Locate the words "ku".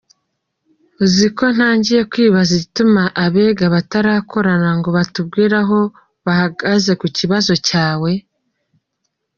6.99-7.07